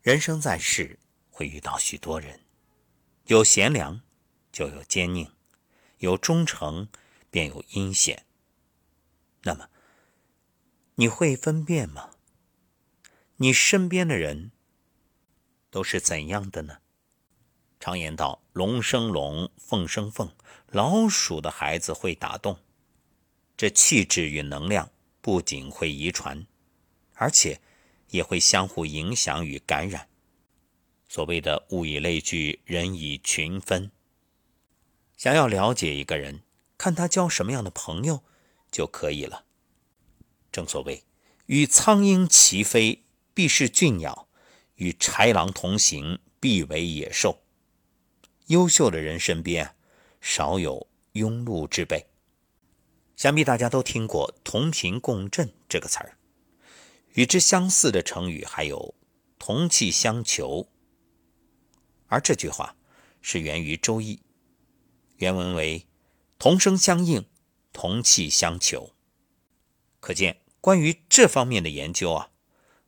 [0.00, 0.98] 人生在世，
[1.30, 2.40] 会遇到许多人，
[3.26, 4.00] 有贤良，
[4.52, 5.32] 就有奸佞；
[5.98, 6.88] 有忠诚，
[7.30, 8.24] 便有阴险。
[9.42, 9.68] 那么，
[10.94, 12.10] 你会分辨吗？
[13.36, 14.52] 你身边的人
[15.70, 16.78] 都是怎样的呢？
[17.80, 20.32] 常言道：“龙生龙，凤生凤，
[20.68, 22.58] 老鼠的孩子会打洞。”
[23.56, 24.90] 这气质与能量
[25.20, 26.46] 不仅会遗传，
[27.14, 27.60] 而且
[28.10, 30.08] 也会相互影响与感染。
[31.08, 33.90] 所谓的物以类聚，人以群分。
[35.16, 36.42] 想要了解一个人，
[36.76, 38.22] 看他交什么样的朋友
[38.70, 39.44] 就可以了。
[40.52, 41.04] 正所谓，
[41.46, 44.28] 与苍鹰齐飞，必是俊鸟；
[44.74, 47.42] 与豺狼同行，必为野兽。
[48.48, 49.74] 优秀的人身边，
[50.20, 52.06] 少有庸碌之辈。
[53.16, 56.17] 想必大家都听过“同频共振”这个词儿，
[57.18, 58.94] 与之相似的成语还有
[59.40, 60.68] “同气相求”。
[62.06, 62.76] 而这句话
[63.20, 64.14] 是源于《周易》，
[65.16, 65.88] 原文为
[66.38, 67.24] “同声相应，
[67.72, 68.92] 同气相求”。
[69.98, 72.30] 可见，关于这方面的研究啊，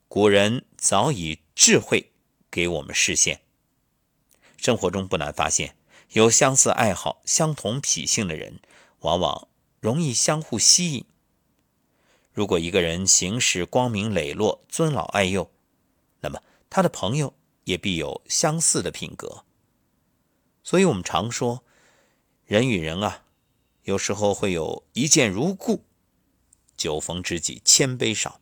[0.07, 2.13] 古人早已智慧
[2.53, 3.43] 给我们示现。
[4.57, 5.75] 生活中不难发现，
[6.13, 8.61] 有相似爱好、相同脾性的人，
[9.01, 9.49] 往往。
[9.81, 11.05] 容易相互吸引。
[12.33, 15.51] 如果一个人行事光明磊落、尊老爱幼，
[16.21, 19.45] 那么他的朋友也必有相似的品格。
[20.63, 21.65] 所以，我们常说，
[22.45, 23.25] 人与人啊，
[23.83, 25.85] 有时候会有一见如故，
[26.77, 28.41] 酒逢知己千杯少；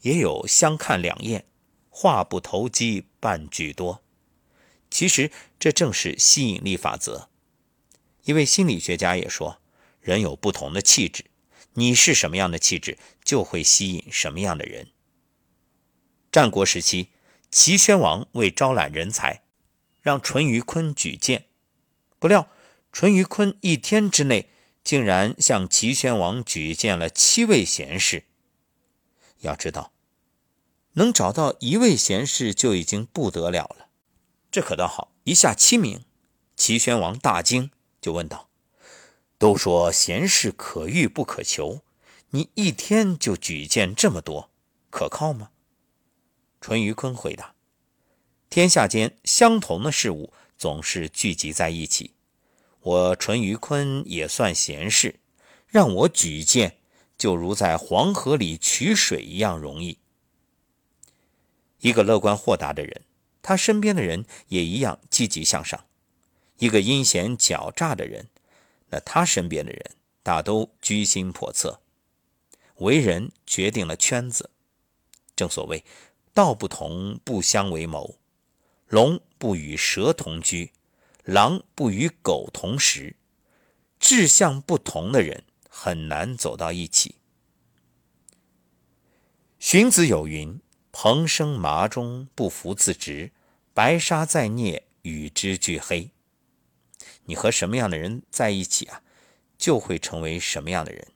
[0.00, 1.46] 也有相看两厌，
[1.88, 4.02] 话不投机半句多。
[4.90, 7.28] 其实，这正是吸引力法则。
[8.24, 9.58] 一位心理学家也说。
[10.00, 11.26] 人有不同的气质，
[11.74, 14.88] 你是什么样的气质，就会吸引什么样的人。
[16.32, 17.08] 战国时期，
[17.50, 19.42] 齐宣王为招揽人才，
[20.00, 21.46] 让淳于髡举荐，
[22.18, 22.48] 不料
[22.92, 24.50] 淳于髡一天之内
[24.82, 28.24] 竟然向齐宣王举荐了七位贤士。
[29.40, 29.92] 要知道，
[30.94, 33.88] 能找到一位贤士就已经不得了了，
[34.50, 36.04] 这可倒好，一下七名。
[36.56, 37.70] 齐宣王大惊，
[38.02, 38.49] 就问道。
[39.40, 41.80] 都说贤士可遇不可求，
[42.28, 44.50] 你一天就举荐这么多，
[44.90, 45.48] 可靠吗？
[46.60, 47.54] 淳于髡回答
[48.50, 52.12] ：“天下间相同的事物总是聚集在一起，
[52.80, 55.18] 我淳于髡也算贤士，
[55.66, 56.76] 让我举荐，
[57.16, 59.96] 就如在黄河里取水一样容易。
[61.78, 63.06] 一个乐观豁达的人，
[63.40, 65.86] 他身边的人也一样积极向上；
[66.58, 68.28] 一个阴险狡诈的人。”
[68.90, 71.80] 那他身边的人大都居心叵测，
[72.76, 74.50] 为人决定了圈子。
[75.34, 75.84] 正所谓，
[76.34, 78.18] 道不同不相为谋，
[78.88, 80.72] 龙不与蛇同居，
[81.24, 83.16] 狼不与狗同食。
[83.98, 87.16] 志向不同的人很难走到一起。
[89.58, 90.58] 荀子有云
[90.90, 93.30] ：“蓬生麻中，不服自直；
[93.74, 96.12] 白沙在涅，与之俱黑。”
[97.30, 99.02] 你和什么样的人在一起啊，
[99.56, 101.06] 就会成为什么样的人。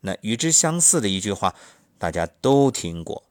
[0.00, 1.54] 那与之相似的一句话，
[1.96, 3.22] 大家都听过：“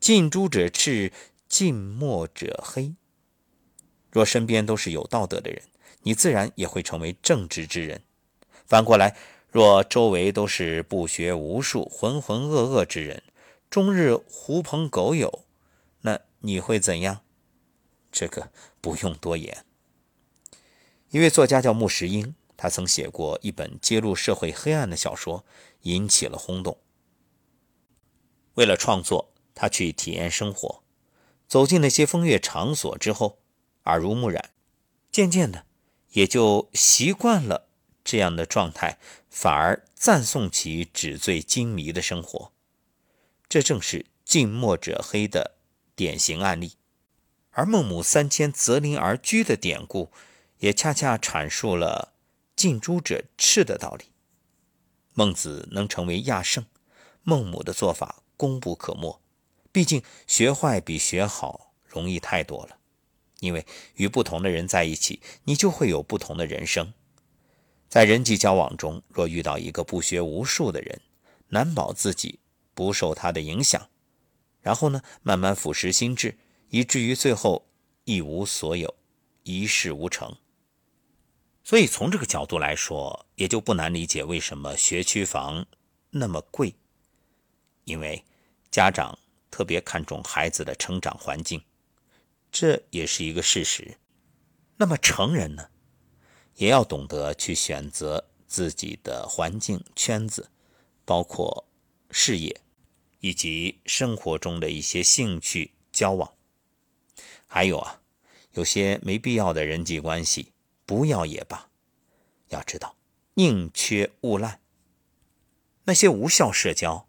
[0.00, 1.12] 近朱者赤，
[1.46, 2.94] 近墨者黑。”
[4.10, 5.60] 若身边都是有道德的人，
[6.04, 8.00] 你自然也会成为正直之人。
[8.64, 9.14] 反过来，
[9.50, 13.22] 若周围都是不学无术、浑浑噩噩之人，
[13.68, 15.44] 终日狐朋狗友，
[16.00, 17.20] 那你会怎样？
[18.10, 18.50] 这个
[18.80, 19.66] 不用多言。
[21.14, 25.44] 一位作家叫穆石英，他曾写过一本揭露社会黑暗的小说，
[25.82, 26.76] 引起了轰动。
[28.54, 30.82] 为了创作，他去体验生活，
[31.46, 33.38] 走进那些风月场所之后，
[33.84, 34.50] 耳濡目染，
[35.12, 35.66] 渐渐的
[36.14, 37.68] 也就习惯了
[38.02, 38.98] 这样的状态，
[39.30, 42.50] 反而赞颂起纸醉金迷的生活。
[43.48, 45.54] 这正是近墨者黑的
[45.94, 46.72] 典型案例。
[47.52, 50.10] 而孟母三迁择邻而居的典故。
[50.58, 52.14] 也恰恰阐述了
[52.54, 54.06] 近朱者赤的道理。
[55.12, 56.64] 孟子能成为亚圣，
[57.22, 59.20] 孟母的做法功不可没。
[59.70, 62.78] 毕竟学坏比学好容易太多了。
[63.40, 63.66] 因为
[63.96, 66.94] 与不同的人在一起，你就会有不同的人生。
[67.88, 71.00] 在人际交往中，若遇到一个不学无术的人，
[71.48, 72.40] 难保自己
[72.72, 73.88] 不受他的影响。
[74.62, 76.38] 然后呢，慢慢腐蚀心智，
[76.70, 77.66] 以至于最后
[78.04, 78.94] 一无所有，
[79.42, 80.34] 一事无成。
[81.64, 85.66] 所以从这个角度来说，也就不难理解为什么学区房
[86.10, 86.74] 那么贵。
[87.84, 88.22] 因为
[88.70, 89.18] 家长
[89.50, 91.62] 特别看重孩子的成长环境，
[92.52, 93.96] 这也是一个事实。
[94.76, 95.68] 那么成人呢，
[96.56, 100.50] 也要懂得去选择自己的环境圈子，
[101.04, 101.66] 包括
[102.10, 102.60] 事业
[103.20, 106.34] 以及生活中的一些兴趣交往。
[107.46, 108.00] 还有啊，
[108.52, 110.52] 有些没必要的人际关系，
[110.86, 111.70] 不要也罢。
[112.48, 112.96] 要知道，
[113.34, 114.60] 宁缺毋滥。
[115.84, 117.06] 那些无效社交，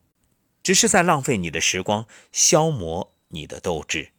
[0.63, 4.11] 只是在浪费你的时光，消磨你的斗志。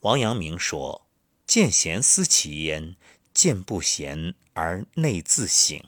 [0.00, 1.06] 王阳明说
[1.46, 2.96] ：“见贤思齐焉，
[3.34, 5.82] 见不贤而内自省。”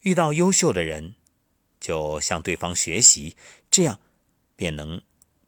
[0.00, 1.14] 遇到优秀的人，
[1.80, 3.36] 就向对方学习，
[3.70, 4.00] 这样
[4.54, 5.00] 便能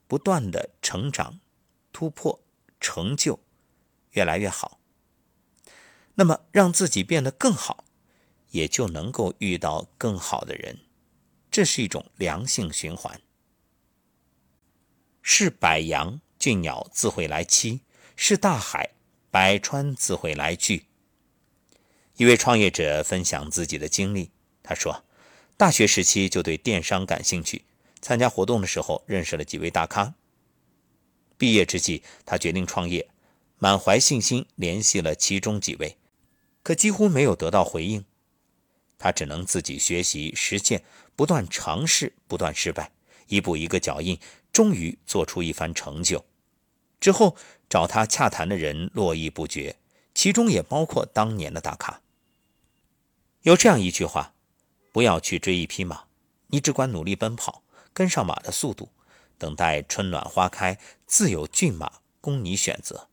[0.07, 1.41] 不断的成长、
[1.93, 2.41] 突破、
[2.81, 3.41] 成就，
[4.13, 4.78] 越来越好。
[6.19, 7.85] 那么，让自己变得更好。
[8.51, 10.79] 也就能够遇到更好的人，
[11.51, 13.21] 这是一种良性循环。
[15.21, 17.81] 是百羊俊鸟自会来栖，
[18.17, 18.93] 是大海
[19.31, 20.87] 百川自会来聚。
[22.17, 24.31] 一位创业者分享自己的经历，
[24.63, 25.05] 他说
[25.59, 27.67] ：“大学时期就对电商感兴趣，
[28.01, 30.15] 参加活动的时候认识了几位大咖。
[31.37, 33.11] 毕业之际，他决定创业，
[33.59, 35.98] 满怀信心联系了其中几位，
[36.69, 38.05] 可几乎没有得到回应。”
[38.99, 40.85] 他只能自己学习、实践，
[41.17, 42.93] 不断尝试，不断失败，
[43.29, 44.21] 一步一个脚印，
[44.53, 46.27] 终于做出一番成就。
[47.01, 47.39] 之后
[47.71, 49.77] 找他洽谈的人络绎不绝，
[50.13, 52.03] 其中也包括当年的大咖。
[53.41, 54.35] 有这样一句话：
[54.93, 56.05] 不要去追一匹马，
[56.49, 57.63] 你只管努力奔跑，
[57.95, 58.91] 跟上马的速度，
[59.39, 63.09] 等待春暖花开，自有骏马供你选择。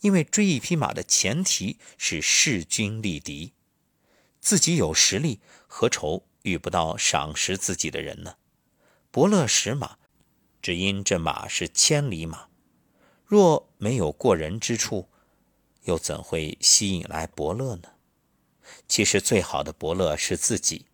[0.00, 3.52] 因为追一匹马的前提是势均力敌。
[4.40, 8.36] 自己有实力，何愁遇不到赏识自己的人呢？
[9.10, 9.98] 伯乐识马，
[10.62, 12.48] 只因这马是千里马。
[13.26, 15.08] 若没有过人之处，
[15.84, 17.90] 又怎会吸引来伯乐呢？
[18.88, 20.86] 其实最好的伯乐是自己。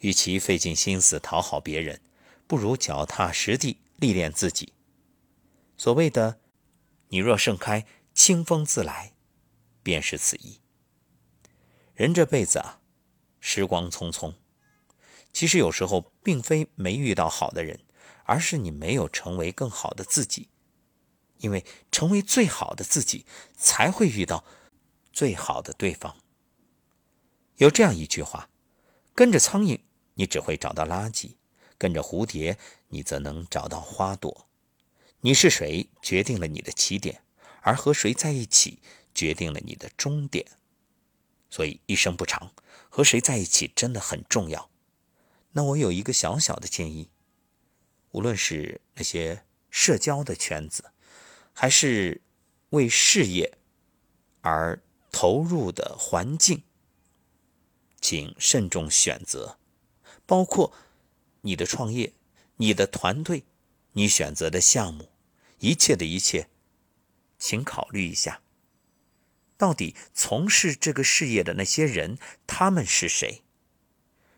[0.00, 2.02] 与其费尽心思讨好别人，
[2.46, 4.74] 不如脚踏实地历练自己。
[5.78, 6.38] 所谓的
[7.08, 7.86] “你若盛开，
[8.16, 9.12] 清风自来”，
[9.84, 10.60] 便是此意。
[11.94, 12.80] 人这辈子啊，
[13.38, 14.34] 时光匆匆。
[15.32, 17.84] 其实有时候并非没遇到好的人，
[18.24, 20.48] 而是你没有成为更好的自己。
[21.38, 24.42] 因为成为最好的自己，才会遇到
[25.12, 26.16] 最好的对方。
[27.56, 28.48] 有这样一句话：
[29.14, 29.82] 跟着苍蝇，
[30.14, 31.36] 你只会找到垃圾；
[31.76, 32.58] 跟着蝴蝶，
[32.88, 34.48] 你则能找到花朵。
[35.20, 37.16] 你是谁，决定了你的起点；
[37.66, 38.78] 而和谁在一起，
[39.12, 40.46] 决定了你的终点。
[41.50, 42.52] 所以一生不长，
[42.88, 44.70] 和谁在一起真的很重要。
[45.50, 47.10] 那我有一个小小的建议：
[48.12, 50.92] 无论是那些社交的圈子，
[51.52, 52.22] 还是
[52.70, 53.58] 为事业
[54.42, 54.80] 而
[55.10, 56.62] 投入的环境，
[58.00, 59.58] 请慎重选择。
[60.24, 60.72] 包括
[61.40, 62.12] 你的创业、
[62.58, 63.42] 你的团队、
[63.94, 65.10] 你选择的项目，
[65.58, 66.48] 一切的一切，
[67.38, 68.40] 请考虑一下。
[69.56, 73.42] 到底从事这个事业的那些人，他们是谁？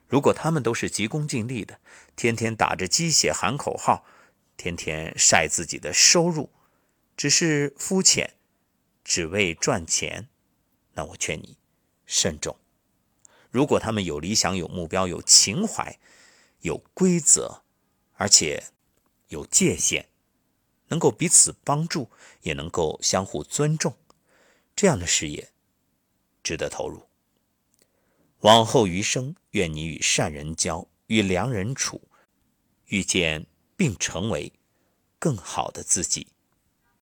[0.07, 1.81] 如果他们都是急功近利的，
[2.17, 4.07] 天天打着鸡血喊口号，
[4.57, 6.51] 天天晒自己的收入，
[7.17, 8.35] 只是肤浅，
[9.05, 10.29] 只为赚钱，
[10.95, 11.59] 那我劝你
[12.07, 12.57] 慎重。
[13.51, 15.99] 如果他们有理想、有目标、有情怀、
[16.61, 17.63] 有规则，
[18.15, 18.65] 而且
[19.29, 20.08] 有界限，
[20.89, 22.11] 能够彼此帮助，
[22.43, 23.97] 也能够相互尊重。
[24.75, 25.51] 这样的事业
[26.43, 27.03] 值得投入。
[28.41, 32.09] 往后余生，愿你与善人交，与良人处，
[32.87, 34.53] 遇见并成为
[35.19, 36.29] 更好的自己。